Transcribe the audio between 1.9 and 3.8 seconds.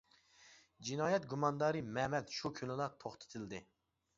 مەمەت شۇ كۈنىلا توختىتىلدى.